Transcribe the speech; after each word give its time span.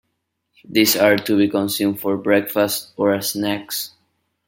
These 0.67 0.95
are 0.95 1.15
to 1.15 1.37
be 1.37 1.47
consumed 1.47 1.99
for 1.99 2.17
breakfast 2.17 2.91
or 2.97 3.13
as 3.13 3.33
snacks. 3.33 3.91